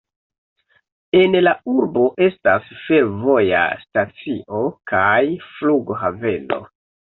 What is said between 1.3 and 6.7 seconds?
la urbo estas fervoja stacio kaj flughaveno.